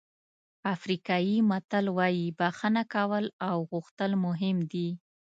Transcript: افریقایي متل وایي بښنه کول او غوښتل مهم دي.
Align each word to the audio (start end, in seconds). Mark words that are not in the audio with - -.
افریقایي 0.75 1.37
متل 1.49 1.85
وایي 1.97 2.25
بښنه 2.39 2.83
کول 2.93 3.25
او 3.49 3.57
غوښتل 3.71 4.11
مهم 4.25 4.57
دي. 4.71 4.89